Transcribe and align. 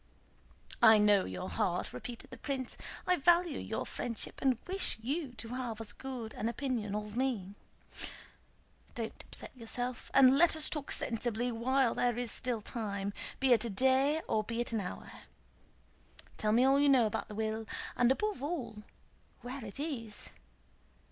"I 0.81 0.97
know 0.97 1.25
your 1.25 1.47
heart," 1.47 1.93
repeated 1.93 2.31
the 2.31 2.37
prince. 2.37 2.75
"I 3.05 3.17
value 3.17 3.59
your 3.59 3.85
friendship 3.85 4.41
and 4.41 4.57
wish 4.65 4.97
you 4.99 5.33
to 5.33 5.49
have 5.49 5.79
as 5.79 5.93
good 5.93 6.33
an 6.33 6.49
opinion 6.49 6.95
of 6.95 7.15
me. 7.15 7.53
Don't 8.95 9.23
upset 9.27 9.55
yourself, 9.55 10.09
and 10.15 10.39
let 10.39 10.55
us 10.55 10.71
talk 10.71 10.89
sensibly 10.89 11.51
while 11.51 11.93
there 11.93 12.17
is 12.17 12.31
still 12.31 12.61
time, 12.63 13.13
be 13.39 13.53
it 13.53 13.63
a 13.63 13.69
day 13.69 14.23
or 14.27 14.43
be 14.43 14.59
it 14.59 14.67
but 14.71 14.73
an 14.73 14.79
hour.... 14.81 15.11
Tell 16.39 16.51
me 16.51 16.63
all 16.65 16.79
you 16.79 16.89
know 16.89 17.05
about 17.05 17.27
the 17.27 17.35
will, 17.35 17.67
and 17.95 18.11
above 18.11 18.41
all 18.41 18.81
where 19.43 19.63
it 19.63 19.79
is. 19.79 20.31